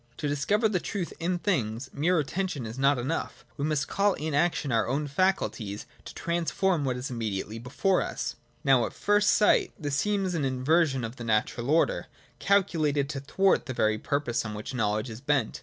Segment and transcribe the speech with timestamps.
[0.17, 4.31] To discover the truth in things, mere attention is not enough; we must call in
[4.31, 8.35] the action of our own faculties to transform what is immediately before us.
[8.63, 12.07] Now, at first sight, this seems an inversion of the natural order,
[12.39, 15.59] calculated to thwart the very purpose on which knowledge is bent.